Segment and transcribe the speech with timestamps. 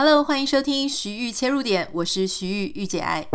[0.00, 3.26] Hello，欢迎收听徐玉切入点，我是徐玉玉姐爱。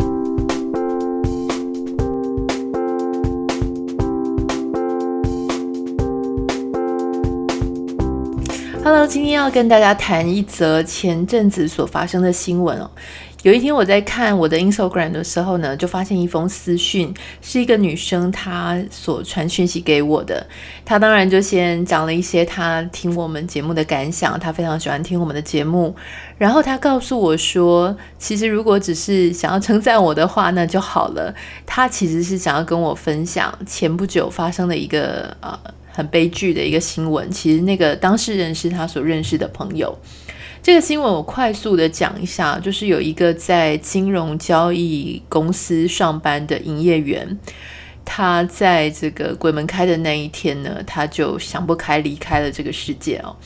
[8.82, 12.90] Hello，今天要跟大家谈一则前阵子所发生的新闻哦。
[13.44, 17.12] 有一天我在看我的 Instagram 的时候呢，就发现一封私讯，
[17.42, 20.46] 是一个女生她所传讯息给我的。
[20.82, 25.94] 她当然就先讲了一些她听我们节目的感想，她非常喜欢听我们的节目。
[26.38, 31.34] 然后她告诉我说，其实如果只是想要称赞我的话，那就好了。
[31.66, 35.60] 她其实是想要跟我分享前不久发生的一个呃
[35.92, 37.30] 很悲剧的一个新闻。
[37.30, 39.94] 其实那个当事人是她所认识的朋友。
[40.64, 47.38] 这个新闻我快速的讲一下，就是有一个在金融交易公司上班的营业员，
[48.02, 53.36] 他在这个鬼门开的那一天呢，他就想不开离开了这个世界哦。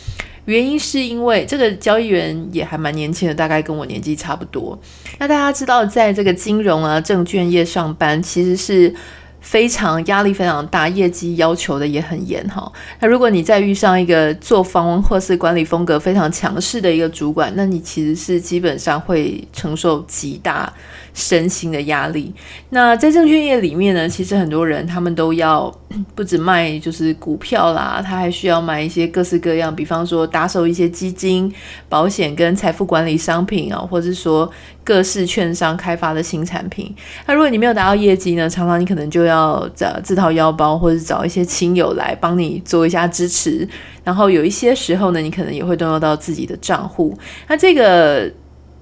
[0.44, 4.78] 原因是因为这个交易员也还蛮年轻的，大概跟我年纪差不多。
[5.18, 8.94] 那大家知道，在这个金融啊证券业上班，其实是。
[9.40, 12.70] 非常压力非常大，业绩要求的也很严哈。
[13.00, 20.72] 那如果你再遇上一个作风或是管理风格非常强势的一个主管，那你其实是基本上会承受极大
[21.14, 22.34] 身心的压力。
[22.70, 25.72] 那在证券业里面呢，其实很多人他们都要
[26.14, 31.52] 不止卖就是股票啦，他还需要买一些各式各样，比方说打手一些基金、
[31.88, 34.50] 保险跟财富管理商品啊，或者说。
[34.84, 36.90] 各式券商开发的新产品，
[37.26, 43.68] 那如果你没有达到业绩呢，常常你可能就要找自掏腰包，或者找一些亲友来帮你做一下支持。
[44.02, 47.14] 然后有一些时候呢，你可能也会动用到自己的账户。
[47.48, 48.32] 那这个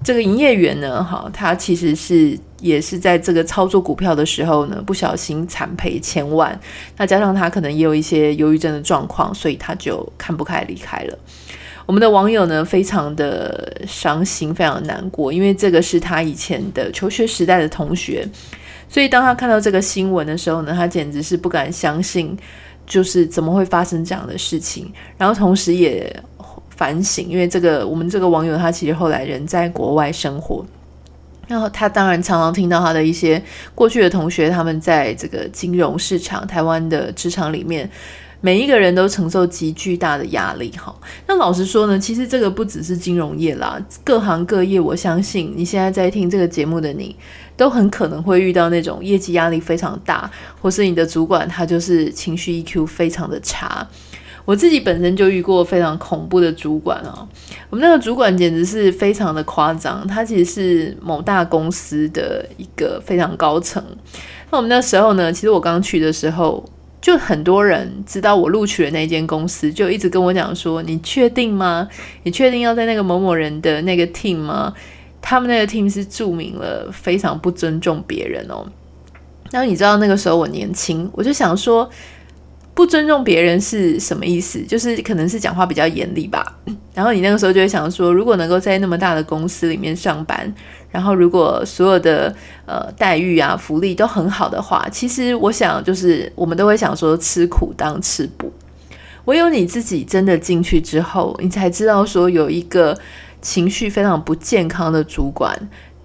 [0.03, 6.57] 这个营业员呢，哈，他其实是也是在这个操作股票的时候呢，不小心惨赔千万。
[6.97, 11.17] 那加上他可能也有一些忧郁症的状况，所以他就看不开离开了。
[11.85, 18.27] 我们的网友呢，非常的伤心，非常的难过，因为这个是他以前的求学时代的同学，
[18.89, 22.37] 所以当他看到这个新闻的时候呢，他简直是不敢相信，
[22.85, 26.13] 就是怎么会发生这样的事情，然后同时也
[26.77, 30.65] 反省，因为这个我们这个网友他其实后来人在国外生活，
[31.49, 33.43] 然后他当然常常听到他的一些
[33.75, 37.89] 过去的同学，他们在这个金融市场、台湾的职场里面。
[38.39, 40.95] 每一个人都承受极巨大的压力，哈。
[41.25, 47.15] 那老实说呢，其实这个不只是金融业啦，各行各业，我相信你现在在听这个节目的你，
[47.57, 50.29] 都很可能会遇到那种业绩压力非常大，
[50.61, 53.85] 或是你的主管他就是情绪 EQ 非常的差。
[54.47, 57.27] 我自己本身就遇过非常恐怖的主管啊，
[57.69, 63.83] 我们那个主管简直是非常的夸张，他其实是某大公司的一个非常高层。
[64.49, 66.63] 那我们那时候呢，其实我刚去的时候。
[66.99, 71.87] 就很多人知道我录取了那间公司，就一直跟我讲说：“你确定吗？
[72.23, 74.73] 你确定要在那个某某人的那个 team 吗？
[75.21, 78.65] 他们那个 team 是注明了非常不尊重别人哦。”
[79.51, 81.89] 然后你知道那个时候我年轻，我就想说。
[82.77, 84.61] 不尊重别人是什么意思？
[84.61, 86.45] 就是可能是讲话比较严厉吧。
[86.93, 90.53] 然后你那个时候就会想说，如果能够在那么大的公司里面上班，
[90.91, 92.31] 然后如果所有的
[92.67, 98.53] 呃待遇啊、福利都很好的话，其实我想就是我们都会想说，吃苦当吃补。
[99.25, 102.95] 唯有你自己真的进去之后，你才知道说有一个
[103.41, 105.51] 情绪非常不健康的主管。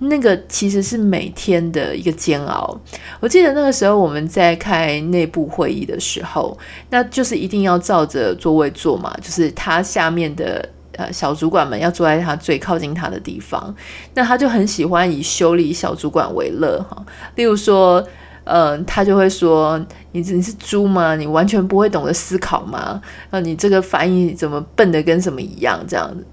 [0.03, 2.81] 那个其实是每天的一个煎熬。
[3.21, 6.57] 我记得那个时候我们在开内部会议的时候，
[6.91, 13.75] 那就是一定要照着座位坐嘛，就是他下面的呃小主管们要坐在他最靠近他的地方。
[14.15, 17.05] 那他就很喜欢以修理小主管为乐哈。
[17.37, 18.01] 例如说，
[18.45, 19.79] 嗯、呃，他就会说
[20.11, 21.15] ：“你你是猪吗？
[21.15, 23.01] 你完全不会懂得思考吗？
[23.31, 26.27] 那你这个反应怎么笨的跟什么一样？”这样子。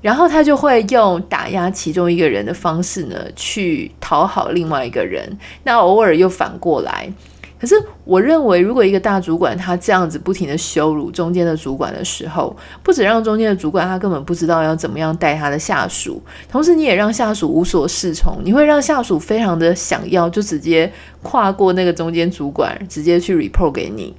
[0.00, 5.38] 然后他就会用打压其中一个人的方式呢，去讨好另外一个人。
[5.64, 7.12] 那偶尔又反过来。
[7.60, 18.38] 可是我认为，如果一个大主管他这样子不停的羞辱中间的主管的时候，不止让中间的主管他根本不知道要怎么样带他的下属，同时你也让下属无所适从。
[18.44, 24.14] 你会让下属非常的想要就直接跨过那个中间主管，直接去 report 给你。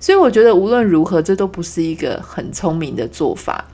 [0.00, 3.64] 所以我觉得无论如何，这都不是一个很聪明的做法。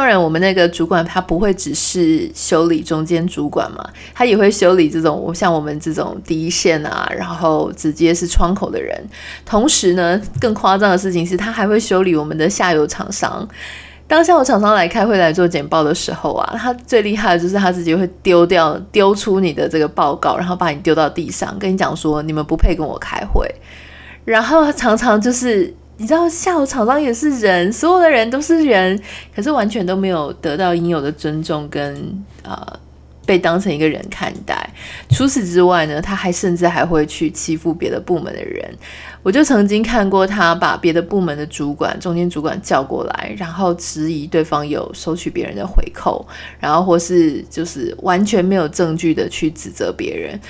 [0.00, 8.98] 当然，我们那个主管他不会只是修理中间主管嘛，他也会修理这种像我们这种第一线啊，然后直接是窗口的人。
[9.44, 13.46] 同时呢，更夸张的事情是他还会修理我们的下游厂商。
[14.06, 23.46] 当下游厂商来开会来做简报的时候啊，他最厉害的就是他自己会丢掉、丢出你的这个报告，然后把你丢到地上，跟你讲说你们不配跟我开会。
[24.24, 25.74] 然后他常常就是。
[26.00, 28.98] 你知道，下午场上也是人，所有的人都是人，
[29.36, 32.80] 可是完全都没有得到应有的尊重跟呃。
[33.26, 34.68] 被当成一个人看待。
[35.10, 38.68] 除此之外呢，他还甚至还会去欺负别的部门的人。
[39.22, 46.26] 我就曾经看过他把别的部门的主管、中间主管叫过来，然后质疑对方有收取别人的回扣，
[46.58, 50.40] 然后或是就是完全没有证据的去指责别人。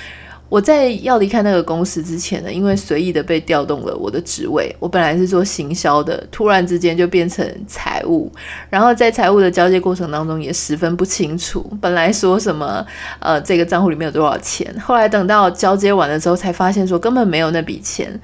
[0.51, 8.29] 我在要离开那个公司之前呢，因为随意的被调动了我的职位，我本来是做行销的，突然之间就变成财务，
[8.69, 11.65] 然后在财务的交接过程当中也十分不清楚。
[11.79, 12.85] 本来说什么
[13.19, 18.19] 呃这个账户里面有多少钱，后来等到交接完了之后才发现说根本没有那笔钱。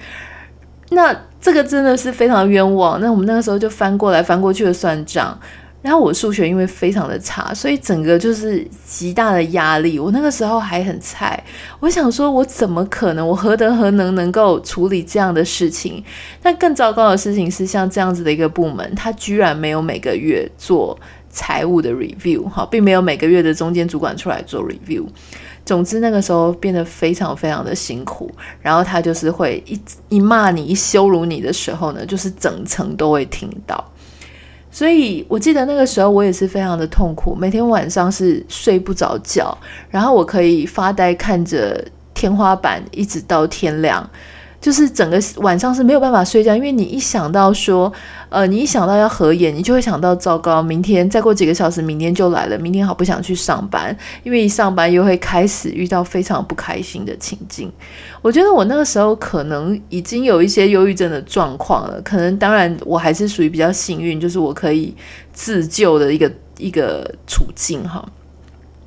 [0.90, 3.00] 那这个真的是非常冤枉。
[3.00, 5.40] 那我们那个时候就翻过来翻过去的算账。
[5.82, 9.98] 然后我数学因为非常的差，所以整个就是极大的压力。
[10.00, 11.42] 我那个时候还很菜，
[11.80, 13.26] 我想说，我怎么可能？
[13.26, 16.04] 我何德何能能够处理这样的事情？
[16.42, 20.98] 但更糟糕的事情是，像这样子的一个部门，他居然没有每个月做
[21.30, 25.06] 财务的 review，哈，并没有每个月的中间主管出来做 review。
[25.64, 28.30] 总之那个时候变得非常非常的辛苦。
[28.62, 33.92] 然后他就是会一一骂你、一羞辱你的时候呢，就是整层都会听到。
[34.78, 39.58] 所以，我记得那个时候我也是非常的痛苦，每天晚上是睡不着觉，
[39.90, 41.84] 然后我可以发呆看着
[42.14, 44.08] 天花板，一直到天亮。
[44.68, 47.90] 就是整个晚上是没有办法睡觉，因为你一想到说，
[48.28, 57.72] 呃，你一想到要合眼，你就会想到糟糕，明天再过几个小时，明天就来了，明天好不想去上班，因为一上班又会开始遇到非常不开心的情境。
[58.22, 64.94] 我觉得我那个时候可能已经有一些忧郁症的状况了，可能当然我还是属于比较幸运，就是我可以
[65.32, 68.06] 自救的一个一个处境哈。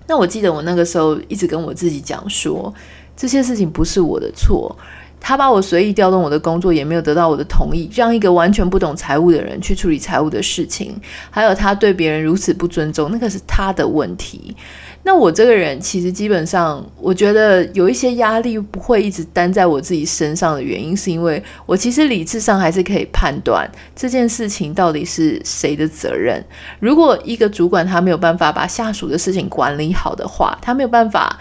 [0.06, 2.71] 那我记得我那个时候一直跟我自己讲说，
[3.17, 4.76] 这些事情不是我的错。
[5.21, 10.95] 他把我随意调动我的工作，也没有得到我的同意，让一个完全不懂财务的人去处理财务的事情，
[11.31, 14.57] 还有他对别人如此不尊重，那个是他的问题。
[15.03, 26.45] 那我这个人其实基本上，我觉得有一些压力不会一直担在我自己身上的原因，是因为我其实理智上还是可以判断这件事情到底是谁的责任。
[26.81, 31.39] 如果一个主管他没有办法把下属的事情管理好的话，他没有办法。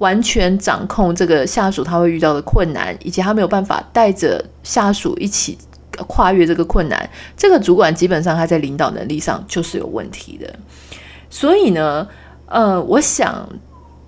[0.00, 5.56] 完全掌控这个下属他会遇到的困难，以及他没有办法带着下属一起
[6.06, 10.50] 跨越这个困难，这个主管基本上他在领导能力上就是有问题的。
[11.28, 12.08] 所以呢，
[12.46, 13.46] 呃，我想，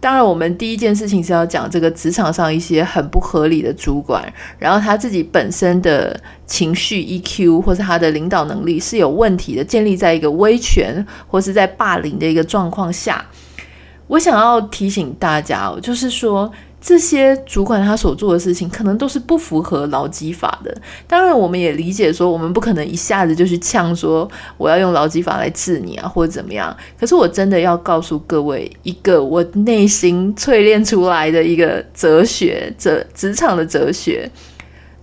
[0.00, 4.24] 当然我们第一件事情是要讲这个职场上一些很不合理的主管，
[4.58, 13.22] 然后他自己本身的情绪 EQ 或是他的领导能力是有问题的，建立在一个威权或是在霸凌的一个状况下。
[14.06, 16.50] 我想要提醒大家哦，就是说
[16.80, 20.76] 这些主管他所做的事情，可能都是不符合劳基法的。
[21.06, 24.28] 当然，我们也理解说，我们不可能一下子就去呛说
[24.58, 26.76] 我要用劳基法来治你啊，或者怎么样。
[26.98, 34.28] 可是，我真的要告诉各位一个我内心淬炼出来的一个哲学，哲职场的哲学，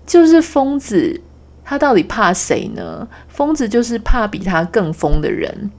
[0.06, 1.20] 就是疯子
[1.64, 3.08] 他到底怕谁呢？
[3.30, 5.72] 疯子就是怕比他更疯的人。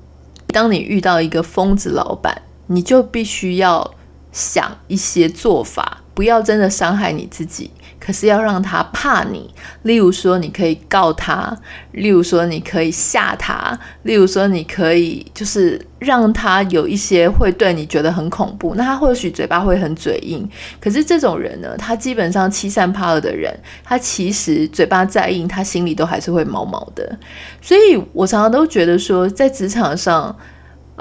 [0.48, 2.40] 当你遇到一个疯子老板，
[2.72, 3.94] 你就必须要
[4.30, 7.68] 想一些做法，不要真的伤害你自己，
[7.98, 9.52] 可是要让他怕你。
[9.82, 11.52] 例如说，你可以告他；
[11.90, 18.76] 例如说，你可以吓他；例如说，你可以就是让他有一些会对你觉得很恐怖。
[18.76, 20.48] 那他或许嘴巴会很嘴硬，
[20.80, 27.18] 可是这种人呢，他基本上欺善怕恶的人，他其实嘴巴再硬，他心里都还是会毛毛的。
[27.60, 30.36] 所以我常常都觉得说，在职场上。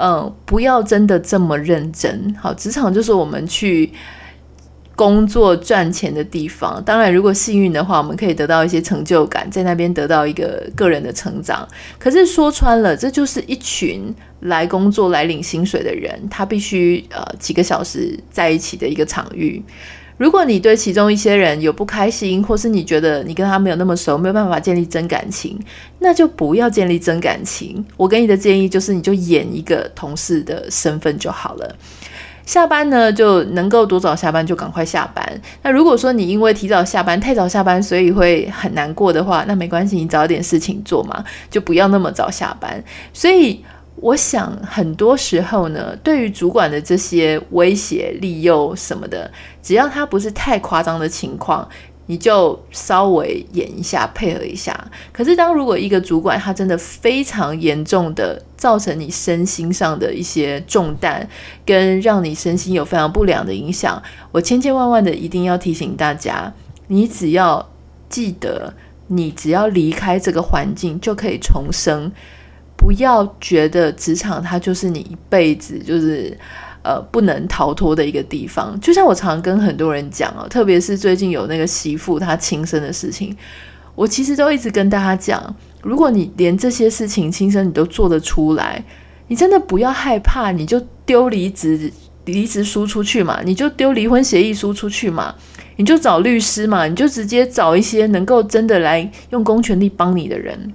[0.00, 2.34] 嗯，不要真的这么认真。
[2.40, 3.92] 好，职场就是我们去
[4.96, 6.82] 工作赚钱的地方。
[6.84, 11.68] 当然，如果幸运的话，我们可以得到一些成就感，在那边得到一个个人的成长。
[11.98, 19.62] 可是说穿了，这就是一群来工作、来领薪水的人，他必须呃几个小时在一起的一个场域。
[20.20, 25.58] 如果你对其中一些人有不开心，或是你觉得你跟他没有那么熟，没有办法建立真感情，
[26.00, 27.82] 那就不要建立真感情。
[27.96, 31.74] 我给你的建议就是，你就演一个同事的身份就好了。
[32.44, 35.26] 下班呢，就能够多早下班就赶快下班。
[35.62, 42.84] 那如果说你因为提早下班、太早下班，所以会很难过的话，那没关系，你找点事情做嘛，就不要那么早下班。
[43.14, 43.64] 所以。
[44.02, 49.30] 我想很多时候呢，对于主管的这些威胁、利诱什么的，
[49.62, 51.68] 只要他不是太夸张的情况，
[52.06, 54.90] 你就稍微演一下，配合一下。
[55.12, 61.28] 可是，当如果一个主管他真的非常严重的造成你身心上的一些重担，
[61.64, 64.02] 跟让你身心有非常不良的影响，
[64.32, 66.52] 我千千万万的一定要提醒大家，
[66.88, 67.70] 你只要
[68.08, 68.74] 记得。
[69.12, 72.12] 你只要离开这个环境就可以重生。
[72.76, 76.38] 不要觉得职场它就是你一辈子就是
[76.82, 78.78] 呃不能逃脱的一个地方。
[78.80, 83.36] 就像我常跟很多人讲哦，特别是最近有那个媳妇她轻生的事情，
[83.94, 88.84] 我其实都一直跟大家讲，如果你连这些事情轻生你都做得出来，
[89.28, 91.92] 你真的不要害怕，你就丢离职
[92.24, 95.34] 离职书出去嘛，你就丢离婚协议书出去嘛，
[95.76, 100.72] 你就找律师嘛，你就直接找一些能够真的来用公权力帮你的人。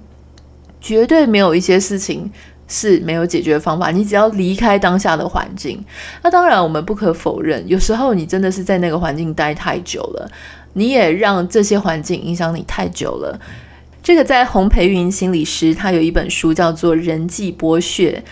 [0.80, 2.30] 绝对没有一些事情
[2.68, 3.90] 是没有解决方法。
[3.90, 5.84] 你只要离开当下的环境，
[6.22, 10.30] 那当然我们不可否认，有时候你真的是在那个环境待太久了，
[10.72, 13.38] 你也让这些环境影响你太久了。
[14.02, 18.22] 这个在洪培云心理师，他有一本书叫做《人际剥削》，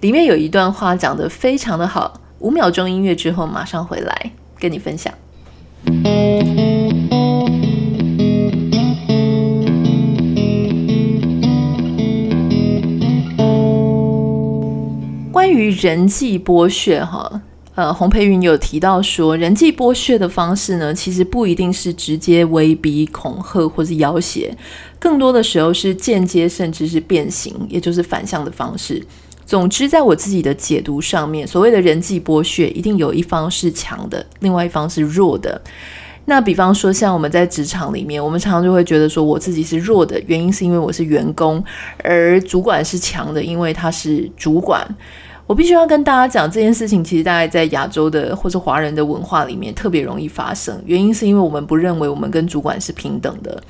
[0.00, 2.20] 里面有一段话讲得非常的好。
[2.40, 5.12] 五秒钟音乐之后，马上回来跟你分享。
[15.60, 17.42] 于人际剥削，哈，
[17.74, 24.50] 呃，洪培云有提到说，人际剥削的方式呢，其实不一定是直接威逼、恐吓或是要挟，
[24.98, 29.04] 更多的时候是间接，甚至是变形，也就是反向的方式。
[29.46, 35.60] 总之，在我自己的解读上面，所谓的人际剥削，一定有一方是强的，另外一方是弱的。
[36.26, 41.64] 那比方说，像我们在职场里面，我们常常就会觉得说，我自己是弱的，原因是因为我是员工，
[42.04, 44.86] 而主管是强的，因为他是主管。
[45.50, 50.80] 我必须要跟大家讲这件事情，其实大概在亚洲的或是华人的文化里面特别容易发生。
[50.86, 53.60] 原因是因为我们不认为我们跟主管是平等的。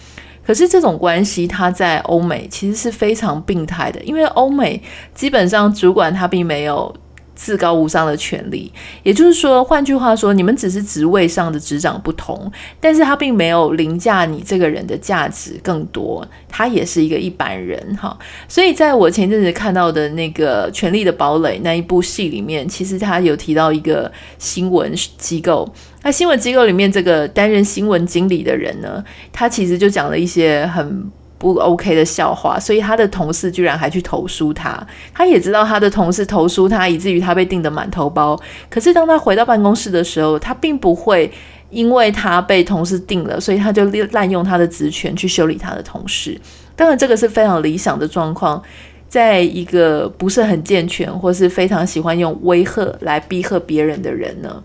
[0.46, 4.82] 可是这种关系，它在欧美其实是非常病态的，因为欧美
[5.14, 6.94] 基本上主管他并没有。
[7.42, 8.70] 至高无上的权利，
[9.02, 18.14] 也就是说，换句话说，你们只是职位上的职掌不同，但是他并没有凌驾你这个人的价值更多，他也是一个一般人哈。
[18.46, 25.66] 所以，在我前阵子看到的那个《权力的堡垒》那一部戏里面，其实他有提到一个新闻机构，
[26.02, 31.10] 那新闻机构里面这个担任新闻经理的人呢，他其实就讲了一些很。
[31.40, 34.86] 不 OK 的笑话，所以他的同事居然还去投诉他。
[35.14, 38.38] 他也知道他的同事投诉他，以至于他被定得满头包。
[38.68, 41.32] 可是当他回到办公室的时候，他并不会
[41.70, 46.38] 因为他被同事定了，所以他就滥用他的职权去修理他的同事。
[46.76, 48.62] 当然，这个是非常理想的状况，
[49.08, 54.62] 在一个不是很健全或是非常喜欢用威吓来逼吓别人的人呢。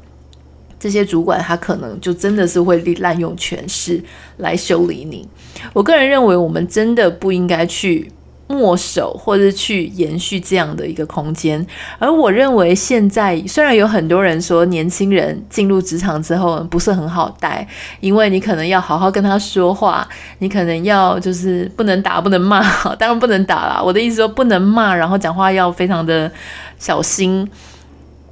[0.80, 4.04] 这些主管他可能就真的是会滥用权势
[4.38, 5.28] 来修理你。
[5.74, 8.12] 我个人认为，我们真的不应该去
[8.48, 11.66] 墨守或者去延续这样的一个空间。
[11.98, 17.68] 而我认为，现在虽然有很多人说年轻人进入职场之后不是很好带，
[18.02, 20.08] 因为你可能要好好跟他说话，
[20.40, 22.62] 你可能要就是不能打不能骂，
[22.96, 23.82] 当然不能打啦。
[23.84, 26.32] 我的意思说不能骂，然后讲话要非常的
[26.78, 27.50] 小心。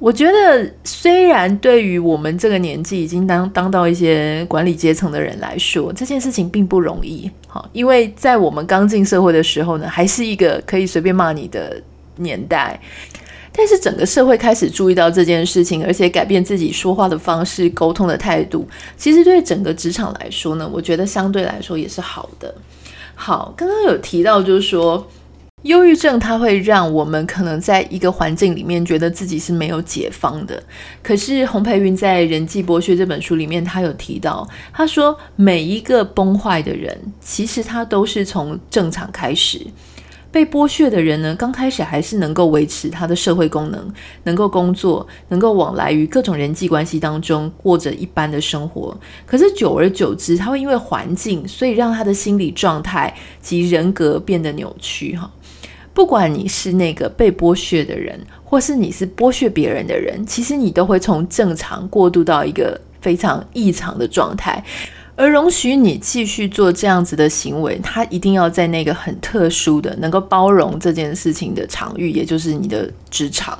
[0.04, 7.30] 我觉得，虽然对于我们这个年纪已经当当到一些管理阶层的人来说，这件事情并不容易。
[7.48, 11.82] 好，因为在我们刚进社会的时候呢，还是一个可以随便骂你的
[12.16, 12.78] 年代。
[13.50, 18.68] 但是整个社会开始注意到这件事情，而且改变自己说话的方式、沟通的态度，
[18.98, 22.54] 其实对整个职场来说呢，我觉得相对来说也是好的。
[23.14, 25.08] 好，刚刚有提到就是说。
[25.64, 30.62] 忧郁症它会让我们可能在一个环境里面觉得自己是没有解放的。
[31.02, 39.66] 可是洪培云在《人际剥削》这本书里面，他有提到，他说每一个崩坏的人，其实他都是从正常开始。
[40.34, 43.88] 被剥削的人呢，刚开始还是能够维持他的社会功能，
[44.24, 48.98] 能够工作，能够往来于各种人际关系当中，过着一般的生活。
[49.24, 55.30] 可是久而久之，他会因为环境，所以让他的心理状态及人格变得扭曲，哈。
[55.92, 64.64] 不管你是那个被剥削的人，或是你是剥削别人的人，其实你都会从正常过渡到一个非常异常的状态。
[65.16, 73.58] 而容许你继续做这样子的行为，它一定要在那个很特殊的、能够包容这件事情的场域，也就是你的职场。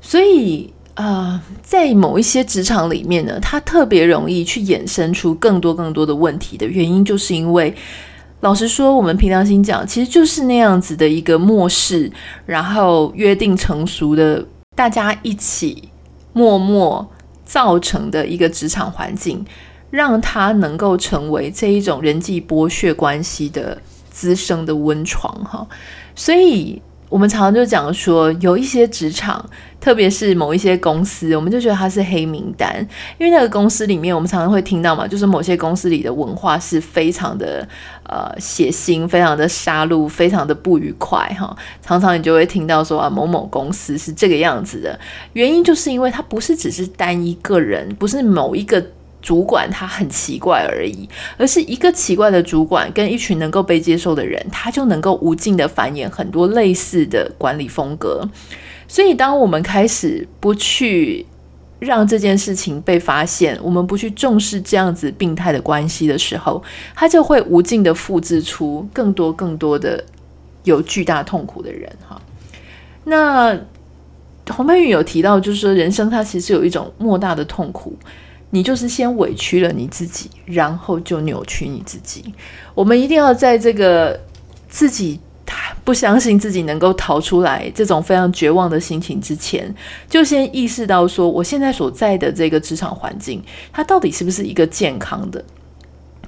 [0.00, 7.74] 所以，呃，在某一些职场里面呢，它特别容易去衍生出更多更多的问题的原因，就是因为。
[8.40, 12.12] 老实说，我们凭良心讲，其实就是那样子的一个漠视，
[12.44, 14.46] 然后约定成熟的，
[14.76, 15.88] 大家一起
[16.34, 17.04] 默默
[17.46, 19.42] 造成的一个职场环境，
[19.90, 23.78] 让它能够成为这一种人际剥削关系的
[24.10, 25.66] 滋生的温床哈。
[26.14, 29.44] 所以，我们常常就讲说，有一些职场，
[29.80, 32.76] 特别是某一些公司，我们就觉得它是黑名单，
[33.18, 37.68] 因为那个公司里面，我们常常会听到嘛，就是某些公司里的文化是非常的
[38.04, 41.56] 呃血腥，非常的杀戮，非常的不愉快哈。
[41.80, 44.98] 常常你就会听到说啊，某某公司是这个样子的，
[45.34, 48.84] 原因就是因为它不是只是单一个人，不是某一个。
[49.26, 58.24] 主管他很奇怪而已，而是一个奇怪的主管跟一群能够被接受的人，他就能够无尽的繁衍很多类似的管理风格。
[58.86, 61.26] 所以，当我们开始不去
[61.80, 66.62] 让这件事情被发现，我们不去重视这样子病态的关系的时候，
[66.94, 70.04] 他就会无尽的复制出更多更多的
[70.62, 71.90] 有巨大痛苦的人。
[72.08, 72.22] 哈，
[73.02, 73.58] 那
[74.50, 77.98] 洪佩瑜有提到，就是说人生它其实有一种莫大的痛苦。
[78.56, 82.24] 你就是先委屈了你自己，然后就扭曲你自己。
[82.74, 84.18] 我们一定要在这个
[84.66, 85.20] 自己
[85.84, 89.72] 不相信自己能够逃出来这种非常绝望的心情之前，
[90.08, 95.44] 就先意识到说，我现在所在的这个职场环境，它到底是不是一个健康的？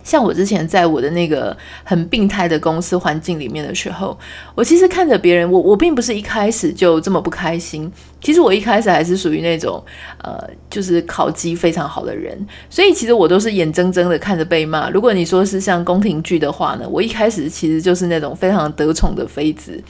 [0.04, 4.18] 像我之前在我的那个很病态的公司环境里面的时候，
[4.54, 7.90] 我其实看着别人，我我并不是一开始就这么不开心。
[8.20, 9.82] 其实我一开始还是属于那种，
[10.22, 12.36] 呃，就是考绩非常好的人，
[12.68, 14.90] 所以其实我都是眼睁睁的看着被骂。
[14.90, 19.80] 如果你说是像宫廷剧的话呢，我一开始其实就是那种非常得宠的妃子，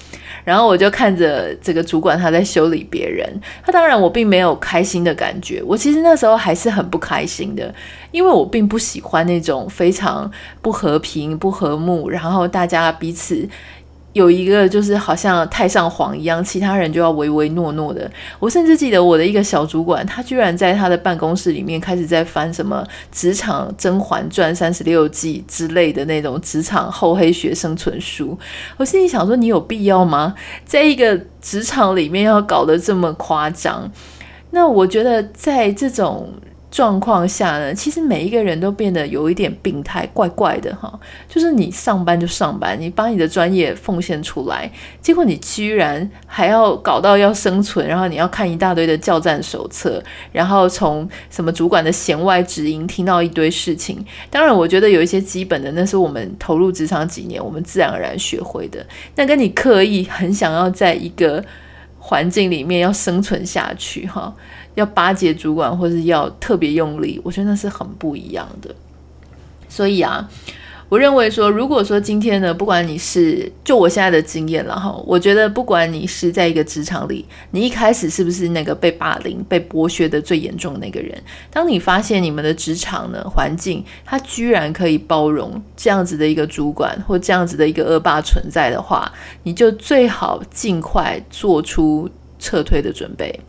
[0.44, 3.26] 然后我就看着这个主管他在修理别人，
[3.64, 7.74] 他当然我并没有开心的感觉，我其实那时候还是很不开心的，
[8.10, 10.30] 因为我并不喜欢那种非常
[10.60, 13.48] 不和平、不和睦，然后大家彼此。
[14.18, 18.10] 有一个就是好像太上皇一样，其他人就要唯唯诺诺的。
[18.40, 28.36] 我甚至记得我的一个小主管，他居然在他的办公室里面开始在翻什么《职场甄嬛传》三十六计之类的那种职场厚黑学生存书。
[28.76, 30.34] 我心里想说，你有必要吗？
[30.64, 33.88] 在一个职场里面要搞得这么夸张？
[34.50, 36.28] 那我觉得在这种。
[36.70, 40.98] 状况下呢，其实每一个人都变得有一点病态，怪怪的哈。
[41.26, 44.70] 就是你上班就上班，你把你的专业奉献出来，
[45.00, 54.04] 结果你居然还要搞到要生存，然后你要看一大堆的教战手册，然后从什么主管的弦外之音听到一堆事情。
[54.30, 58.84] 当然，我觉得有一些基本的，那是我们投入职场几年，我们自然而然学会的。
[59.14, 61.42] 那跟你刻意很想要在一个
[61.98, 64.34] 环境里面要生存下去哈。
[64.78, 68.72] 要巴结主管，或是要特别用力，我觉得那是很不一样的。
[69.68, 70.30] 所以啊，
[70.88, 89.12] 我认为说，如果说今天呢，不管你是就我现在的经验了哈，我觉得不管你是在一个职场里，你一开始是不是那个被霸凌、被剥削的最严重的那个人，当你发现你们的职场呢环境，它居然可以包容这样子的一个主管或这样子的一个恶霸存在的话，
[89.42, 93.40] 你就最好尽快做出撤退的准备。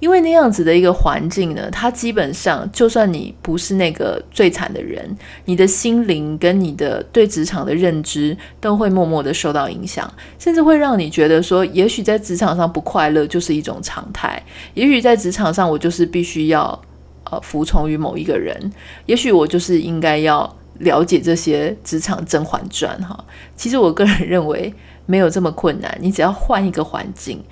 [0.00, 14.42] 因为那样子的一个环境呢，它基本上就算你不是那个最惨的人，你的心灵跟你的对职场的认知都会默默的受到影响，甚至会让你觉得说，也许在职场上不快乐就是一种常态，
[14.74, 16.80] 也许在职场上我就是必须要
[17.24, 18.58] 呃服从于某一个人，
[19.04, 23.22] 也许我就是应该要了解这些职场甄嬛传哈。
[23.54, 24.72] 其实我个人认为
[25.04, 27.44] 没有这么困难，你只要换一个环境。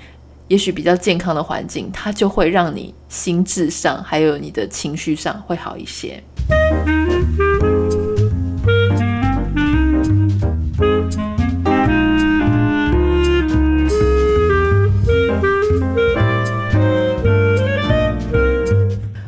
[0.48, 6.22] 也许比较健康的环境，它就会让你心智上还有你的情绪上会好一些。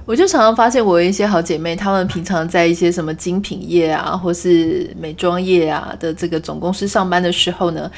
[0.06, 7.88] 我就常常发现，我有一些好姐妹，她们平常在一些什么精品业啊，或是美妆业啊的这个总公司上班的时候呢，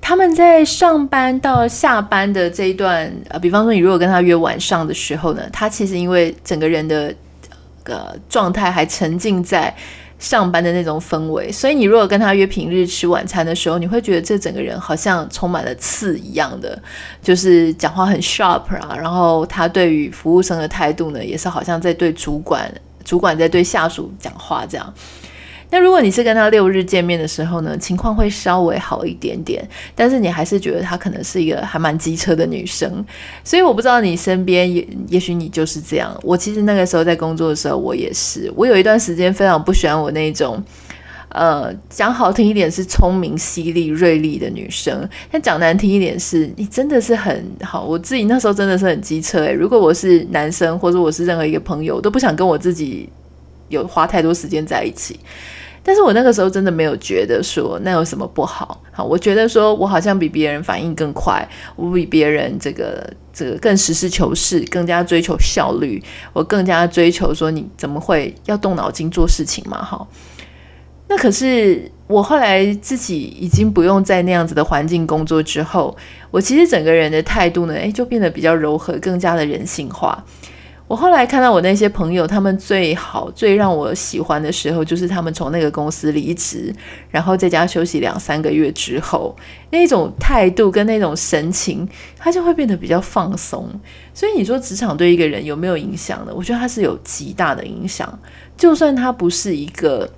[0.00, 7.14] 他们在上班到下班的这一段，呃，比方说你如果跟他约晚上的时候呢，他其实因为整个人的
[7.84, 9.74] 呃状态还沉浸在
[10.18, 16.78] 上班的那种氛围，所以你如果跟他约平日吃晚餐的时候，你会觉得这整个人好像充满了刺一样的，
[17.22, 22.70] 就是讲话很 sharp 啊，然后他对于服务生的态度呢，也是好像在对主管，
[23.04, 24.92] 主管在对下属讲话这样。
[25.70, 33.04] 那如果你是跟他六日见面的时候呢，情况会稍微好一点点，但是你还是觉得她可能是一个还蛮机车的女生，
[33.44, 36.12] 所以我不知道你身边也也许你就是这样。
[36.22, 40.60] 我其实那个时候在工作的时候，我也是，我有一段时间非常不喜欢我那种，
[41.28, 47.84] 呃，讲好听一点是聪明犀利锐利的女生，但讲难听一点是你真的是很好。
[47.84, 53.08] 我自己那时候真的是很机车诶，如果我是男生或者我是任何一个朋友，我都不想跟我自己
[53.68, 55.20] 有花太多时间在一起。
[55.82, 58.82] 但是我那个时候真的没有觉得说那有什么不好。
[58.92, 69.82] 好，我觉得说我好像比别人反应更快，我比别人这个这个更实事求是，更加追求效率，我更加追求说你怎么会要动脑筋做事情嘛？
[69.82, 70.06] 哈。
[71.08, 75.96] 那可是我后来自己已经不用在那样子的环境工作之后，
[76.30, 80.24] 我其实整个人的态度呢，诶，就变得比较柔和，更加的人性化。
[80.90, 86.74] 我后来看到我那些朋友，他们最好、最让我喜欢的时候，就是他们从那个公司离职，
[87.10, 89.36] 然后在家休息两三个月之后，
[89.70, 93.70] 那种态度跟那种神情，他就会变得比较放松。
[94.12, 96.32] 所以你说职场对一个人有没有影响呢？
[96.34, 98.18] 我觉得他是有极大的影响，
[98.56, 100.10] 就算他不是一个。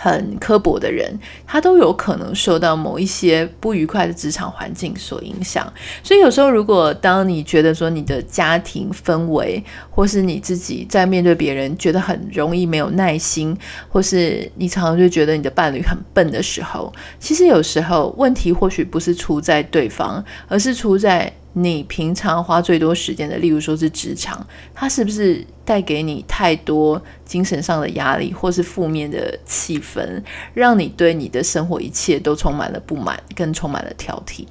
[0.00, 1.12] 很刻薄的人，
[1.44, 5.70] 他都有可能受到某一些不愉快的职场环境所影响。
[6.04, 13.58] 所以有时候，如果当你觉得说你的家庭氛围，或是你自己在面对别人觉得很容易没有耐心，
[13.88, 21.32] 或是你常常就觉得你的伴侣很笨的时候，其实有时候问题或许不是出在对方，而是出在。
[21.62, 30.22] 你平常花最多时间的，例如说是职场，它是不是带给你太多精神上的压力，或是负面的气氛，
[30.54, 34.44] 让你对你的生活一切都充满了不满，更充满了挑剔？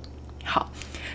[0.43, 0.71] 好，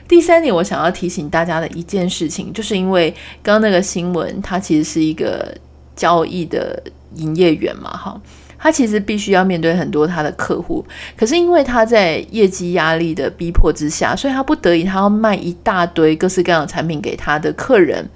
[0.09, 3.11] 第三点，我想要提醒大家的一件事情，就是因为
[3.43, 5.57] 刚刚那个新闻，它其实是一个
[5.95, 6.83] 交易的
[7.17, 8.21] 营业员嘛，哈。
[8.63, 10.85] 他其实必须要面对很多他的客户，
[11.17, 18.09] 可是因为他在业绩压力的逼迫之下，所以他不得已他要卖一大堆各式各样的产品给他的客人。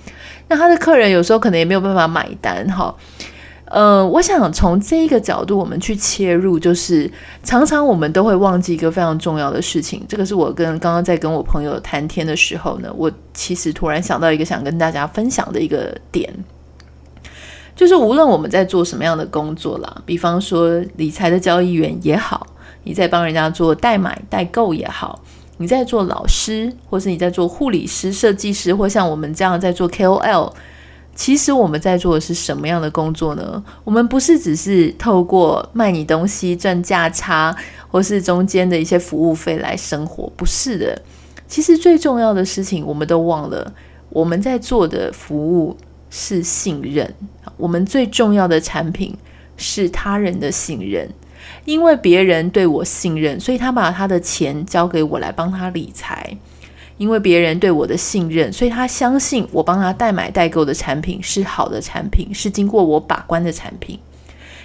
[0.46, 2.94] 那他的客人有时候可能也没有办法买单哈。
[3.64, 7.10] 呃，我想从这一个角度我们去切入，就是
[7.42, 10.04] 常常我们都会忘记一个非常重要的事情。
[10.08, 16.32] 这个是我跟刚刚在跟我朋友谈天的时候呢，我其实突然想到一个想跟大家分享的一个点。
[17.76, 22.46] 就是无论我们在做什么样的工作啦，比方说理财的交易员也好，
[22.84, 25.22] 你在帮人家做代买代购也好，
[25.58, 30.52] 你在做老师，或是你在做护理师、设计师，或像我们这样在做 KOL，
[31.14, 33.62] 其实我们在做的是什么样的工作呢？
[33.84, 37.54] 我们不是只是透过卖你东西赚价差，
[37.88, 41.02] 或是中间的一些服务费来生活，不是的。
[41.46, 43.72] 其实最重要的事情，我们都忘了，
[44.08, 45.76] 我们在做的服务
[46.18, 47.14] 是信任。
[47.58, 49.14] 我们最重要的产品
[49.58, 51.06] 是他人的信任，
[51.66, 56.38] 因为别人对我信任，所以他把他的钱交给我来帮他理财。
[56.96, 63.98] 因为别人对我的信任，所以他相信我帮他代买代购的产品是好的产品，是经过我把关的产品。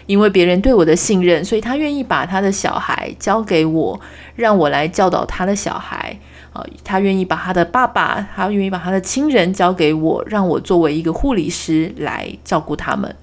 [0.05, 3.99] 因为别人对我的信任，所以他愿意把他的小孩交给我，
[4.35, 6.17] 让我来教导他的小孩。
[6.53, 13.15] 啊，他愿意把他的爸爸，他愿意把他的亲人交给我，让我作为一个护理师来照顾他们。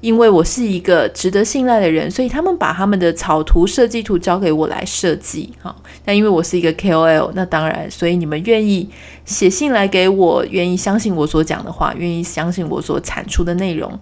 [0.00, 5.52] 因为我是一个值得信赖的人，所以他们把他们的草图、设计图交给我来设计。
[5.62, 8.88] 哈，那因为我是一个 KOL，那当然，所以你们愿意
[9.24, 13.98] 写信来给我，愿意相信我所讲的话，愿意相信我所产出的内容。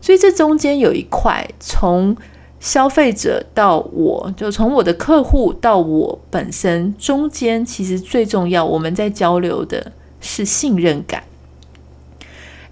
[0.00, 2.16] 所以这中间有一块从。
[2.64, 11.22] 消费者到我，就从我的客户到我本身，中间其实最重要，我们在交流的是信任感。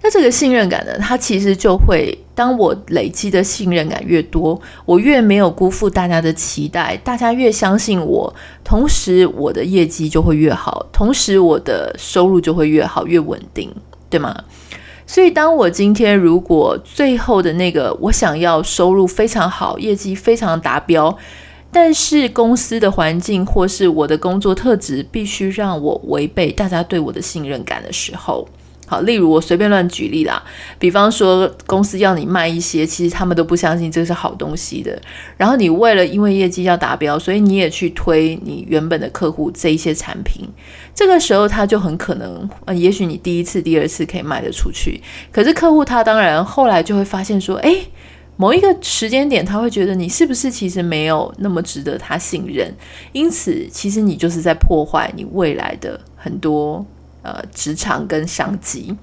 [0.01, 13.71] 那这个信任感呢，它其实就会，当我累积的信任感越多，我越没有辜负大家的期待，大家越相信我，同时我的业绩就会越好，同时我的收入就会越好，越稳定，
[14.09, 14.43] 对吗？
[15.05, 21.17] 所以，当我今天如果最后的那个我想要收入非常好，业绩非常达标，
[21.71, 28.47] 但是公司的环境或是我的工作特质必须让我违背大家对我的信任感的时候。
[28.85, 30.43] 好，例如我随便乱举例啦，
[30.77, 35.01] 比方说公司要你卖一些，其实他们都不相信这是好东西的。
[35.37, 40.47] 然后你为了因为业绩要达标，所以你也去推你原本的客户这一些产品，
[40.93, 45.01] 这个时候他就很可能，呃，也许你第一次、第二次可以卖得出去，
[45.31, 47.87] 可是客户他当然后来就会发现说，诶，
[48.37, 52.73] 某一个时间点他会觉得你是不是其实没有那么值得他信任，
[53.11, 56.85] 因此其实你就是在破坏你未来的很多。
[57.25, 58.93] 呃，职场跟商机，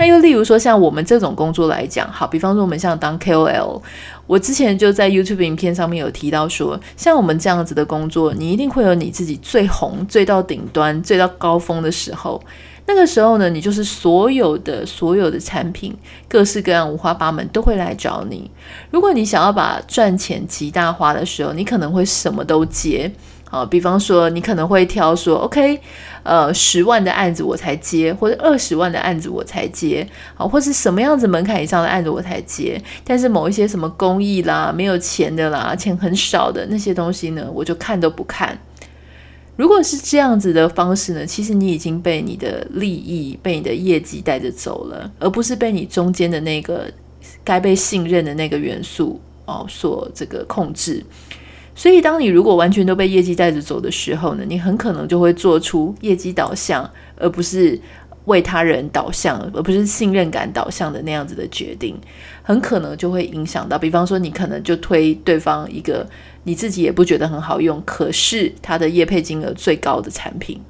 [0.00, 3.82] 那又例如说，像我们这种工作来讲，好，比方说我们像当 KOL，
[4.26, 12.42] 我之前就在 YouTube 影片上面有提到说，像我们这样子的工作，你一定会有你自己最红、最到顶端、最到高峰的时候。
[12.86, 15.94] 那个时候呢，你就是所有的所有的产品，
[16.26, 18.50] 各式各样、五花八门都会来找你。
[18.90, 23.12] 如果你想要把赚钱极大化的时候，你可能会什么都接。
[23.50, 25.80] 好，比方说你可能会挑说，OK，
[26.22, 32.80] 呃，十万的案子我才接，或者二十万的案子我才接，好，或是什么样子门槛以上的案子我才接。
[33.02, 38.56] 但是某一些什么公益啦、没有钱的啦、钱很少的那些东西呢，我就看都不看。
[39.56, 46.84] 如果是这样子的方式呢，其实你已经被你的利益、被你的业绩带着走了，而不是被你中间的那个
[47.42, 51.04] 该被信任的那个元素哦所这个控制。
[51.80, 57.80] 所以，当你如果完全都被业绩带着走的时候呢，你很可能就会做出业绩导向，而不是
[58.26, 61.98] 为他人导向，而不是信任感导向的那样子的决定，
[62.42, 63.78] 很可能就会影响到。
[63.78, 66.06] 比方说，你可能就推对方一个
[66.44, 70.60] 你自己也不觉得很好用，可是他的业配金额最高的产品。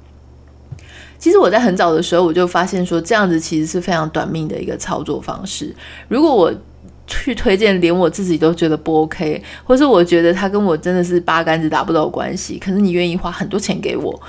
[1.19, 5.75] 其实我在很早的时候我就发现说，这样子其实是非常短命的一个操作方式。
[6.07, 6.53] 如果我
[7.07, 12.57] 去推荐，连我自己都觉得不 OK，或是我觉得他跟我真的是八竿子打不到关系。
[12.57, 14.21] 可是你愿意花很多钱给我，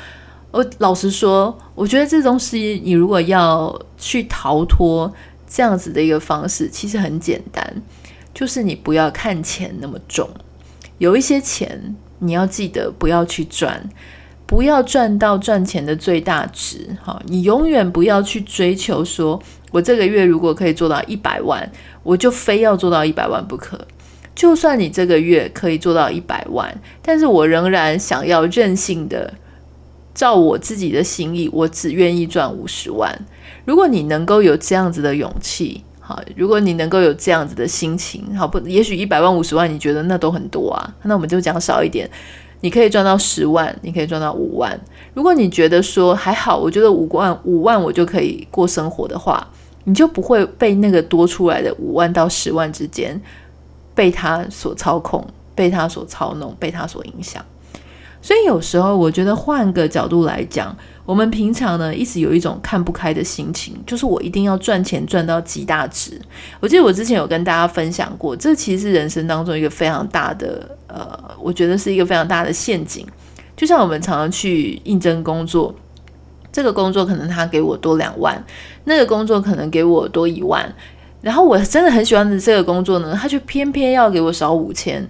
[0.51, 5.13] 我老实说，我觉得这东西你如果要去逃脱
[5.47, 7.83] 这样子的一个方式，其实很简单，
[8.35, 10.29] 就是你不要看钱那么重。
[10.99, 13.89] 有一些钱你要记得不要去赚，
[14.45, 16.97] 不要赚到赚钱的最大值。
[17.03, 21.71] 哈，你永远不要去追求说，我这个月如果可以做到一百万。
[22.03, 23.79] 我就非要做到一百万不可，
[24.35, 29.33] 就算你这个月可以做到一百万，但是我仍然想要任性的
[30.15, 33.19] 照我自己的心意，我只愿意赚五十万。
[33.65, 38.59] 如果你能够有这样子的勇气，好，如果你能够有这样子的心情，好不？
[38.67, 42.11] 也许一百万、五十万，你觉得那都很多啊，那我们就讲少一点，
[42.61, 44.79] 你可以赚到十万，你可以赚到五万。
[45.15, 49.47] 如果你觉得说还好，我觉得五万、五万我就可以过生活的话。
[49.85, 53.21] 你就不会被那个多出来的五万到十万之间
[53.95, 57.45] 被他所操控、被他所操弄、被他所影响。
[58.21, 66.21] 所以有时候我觉得换个角度来讲，我们平常呢一直有一种看不开的心情，就是我一定要赚钱赚到极大值。
[66.61, 73.05] 我记得我之前有跟大家分享过，这其实是人生当中一个非常大的呃，我觉得是一个非常大的陷阱。
[73.57, 75.75] 就像我们常常去应征工作。
[76.53, 78.45] 这个工作可能他给我多两万，
[78.85, 80.73] 那个工作可能给我多一万，
[81.21, 85.07] 然后我真的很喜欢的这个工作呢，他却偏偏要给我少五千，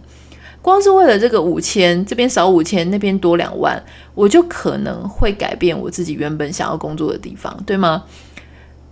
[0.60, 3.82] 光是为了这个五千，这边少五千，那边多两万，
[4.14, 8.04] 我就可能会改变我自己原本想要工作的地方，对吗？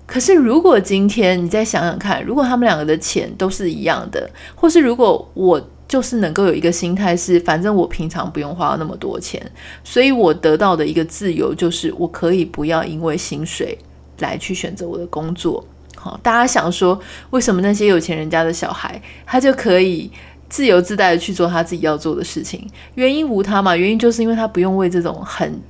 [0.07, 5.61] 可是如果今天你再想想看，如果他们两个的钱都是一样的，或是如果我。
[5.91, 9.45] 就是能够有一个心态是，反正我平常不用花那么多钱，
[9.83, 13.77] 所以我得到的一个自由就是，我可以不要因为薪水
[14.21, 15.65] 来去选择我的工作。
[15.97, 16.99] 好，大家想说，
[17.31, 20.11] 为什么那些有钱人家的小孩，他就可以
[20.49, 22.67] 自由自在的去做他自己要做的事情？
[22.95, 25.61] 原因无他嘛，原因就是因为他不用为这种很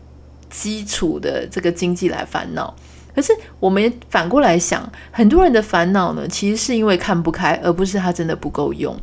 [0.49, 2.73] 基础的这个经济来烦恼。
[3.13, 8.97] 可是我们反过来想，很多人的烦恼呢，其实是因为看不开，而不是他真的不够用。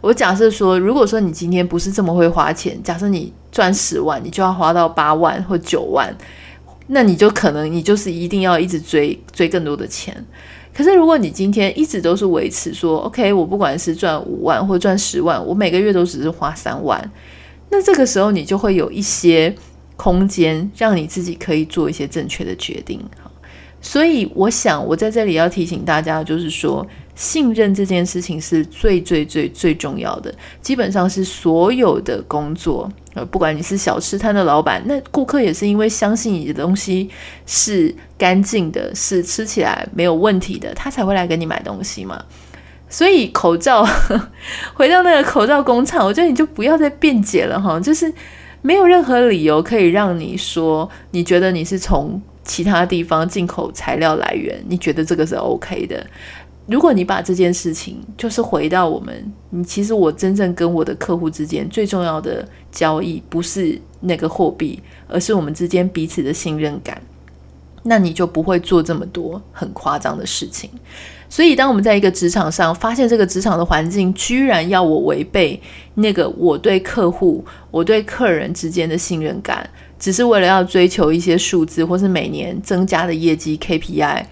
[0.00, 6.14] 我假设说，如果说你今天不是这么会花钱，假设你赚十万，你就要花到八万或九万，
[6.86, 10.24] 那你就可能你就是一定要一直追追更多的钱。
[10.74, 17.12] 可是如果你今天一直都是维持说，OK，我不管是赚五万或赚十万，我每个月都只是花三万，
[17.70, 19.54] 那这个时候你就会有一些
[19.96, 23.00] 空间，让你自己可以做一些正确的决定。
[23.80, 26.86] 所以我想，我在这里要提醒大家，就是说。
[27.14, 37.10] 信任这件事情是最最最最重要的，基本上是所有的工作，呃，不管你是小吃摊的老板，那顾客也是因为相信你的东西
[37.46, 42.24] 是干净的，是吃起来没有问题的，他才会来给你买东西嘛。
[42.88, 43.86] 所以口罩，
[44.74, 48.12] 回到那个口罩工厂，我觉得你就不要再辩解了哈，就是
[48.60, 56.06] 没有任何理由可以让你说，你觉得你是从其他地方进口材料来源，你觉得这个是 OK 的。
[56.66, 67.02] 如果你把这件事情，就是回到我们，你其实我真正跟我的客户之间最重要的交易，不是那个货币，而是我们之间彼此的信任感，
[67.82, 70.70] 那你就不会做这么多很夸张的事情。
[71.28, 75.60] 所以，当我们在一个职场上发现这个职场的环境居然要我违背
[75.94, 84.24] 那个我对客户、我对客人之间的信任感，只是为了要追求一些数字，或是每年增加的业绩 KPI。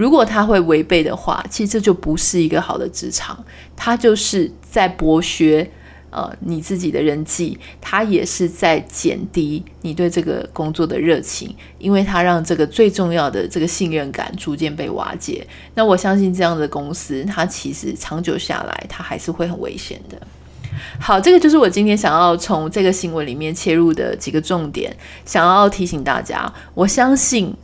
[0.00, 3.44] 如果他会违背的话，其实这就不是一个好的职场，
[3.76, 5.70] 他就是在剥削
[6.08, 15.46] 呃你自己的人际，他也是在减低你对这个工作的热情，因为他让这个最重要的这个信任感逐渐被瓦解。
[15.74, 20.18] 那我相信这样的公司，它其实长久下来，它还是会很危险的。
[20.98, 26.50] 好，这个就是我今天想要从这个新闻里面切入的几个重点，想要提醒大家。
[26.72, 27.54] 我相信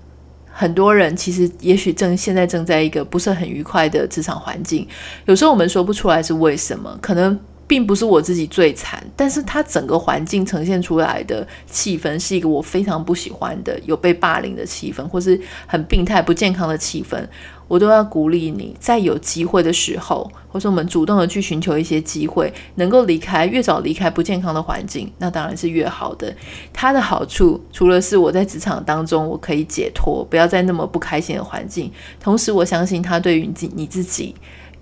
[0.59, 4.89] 很多人其实也许正现在正在一个不是很愉快的职场环境，
[5.27, 7.39] 有时候我们说不出来是为什么，可能。
[7.67, 17.21] 并不是我自己最惨，但是他整个环境呈现出来的气氛是一个我非常不喜欢的，有被霸凌的气氛，或是很病态、不健康的气氛，
[17.67, 26.33] 我都要鼓励你，在有机会的时候，或是我们主动的去寻求一些机会，能够离开，越早离开不健康的环境，那当然是越好的。
[26.73, 34.37] 它的好处，除了是我在职场当中我可以解脱，不要在那么不开心的环境，同时我相信它对于你你自己。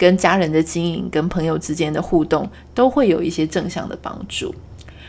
[0.04, 4.54] 跟家人的经营，跟朋友之间的互动，都会有一些正向的帮助，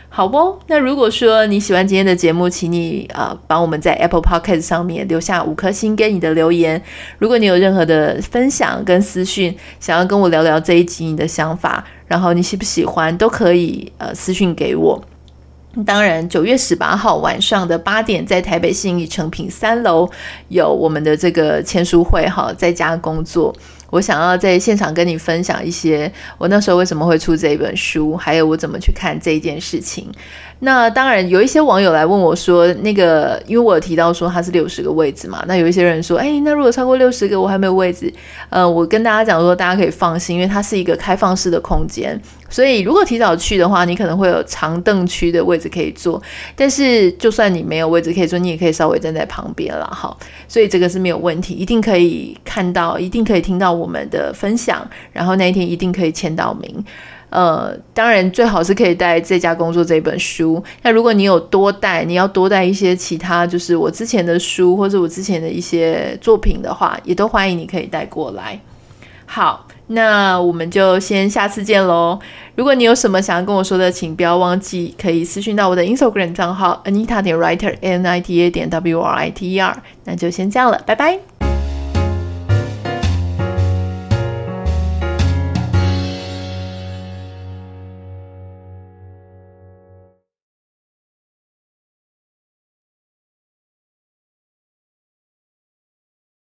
[0.08, 0.58] 好不？
[0.68, 6.82] 那如果说你喜欢今天的节目，请你啊、呃，帮我们在 Apple Podcast 上面留下五颗星跟你的留言。
[7.18, 15.04] 如果你有任何的分享跟私讯，想要跟我聊聊这一集你的想法，然后你喜不喜欢，都可以呃私讯给我。
[15.84, 20.08] 当然，九月十八号晚上的八点，在台北信义诚品三楼
[20.48, 23.54] 有我们的这个签书会哈，在家工作。
[23.90, 30.10] 我想要在现场跟你分享一些我那时候为什么会出这一本书，还有我怎么去看这一件事情。
[30.60, 38.10] 那当然有一些网友来问我说，那个因为我有提到说它是六十个位置嘛，那有一些人说，哎，那如果超过六十个我还没有位置，
[38.48, 46.20] 呃，我跟大家讲说，大家可以放心，因为它是一个开放式的空间，所以如果提早去的话，你可能会有长凳区的位置可以坐，
[46.54, 50.16] 但是就算你没有位置可以坐，你也可以稍微站在旁边了哈，
[50.48, 56.82] 所以这个是没有问题，一定可以看到，一定可以听到我们的分享，然后那一天一定可以签到名。
[57.36, 60.62] 呃，当然最好是可以带《在家工作》这本书。
[60.80, 68.58] 那如果你有多带，你要多带一些其他，就是我之前的书或者我之前的一些作品的话，也都欢迎你可以带过来。
[69.26, 72.18] 好，那我们就先下次见喽。
[72.54, 79.60] 如果你有什么想要跟我说的，请不要忘记可以私讯到我的 Instagram 账号 Anita 点 Writer N I T A 点 W R I T E
[79.60, 79.82] R。
[80.04, 81.35] 那就先这样了，拜拜。